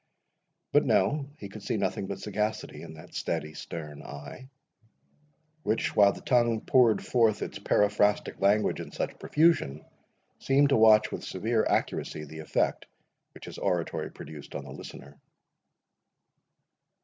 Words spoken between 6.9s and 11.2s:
forth its periphrastic language in such profusion, seemed to watch